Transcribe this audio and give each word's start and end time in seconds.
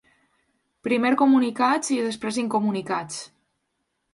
Primer 0.87 1.11
comunicats 1.21 1.93
i 1.99 1.99
després 2.07 2.41
incomunicats. 2.45 3.21